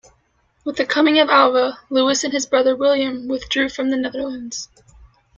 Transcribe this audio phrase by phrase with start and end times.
[0.65, 4.67] With the coming of Alva, Louis and his brother William withdrew from the Netherlands.